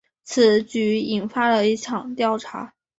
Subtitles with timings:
[0.23, 2.73] 此举引发了一场调查。